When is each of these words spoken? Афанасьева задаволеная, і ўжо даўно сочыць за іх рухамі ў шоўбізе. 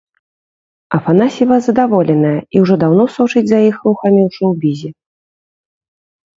Афанасьева 0.97 1.57
задаволеная, 1.67 2.33
і 2.57 2.65
ўжо 2.65 2.75
даўно 2.85 3.03
сочыць 3.19 3.45
за 3.53 3.59
іх 3.69 3.75
рухамі 3.87 4.21
ў 4.27 4.41
шоўбізе. 4.41 4.89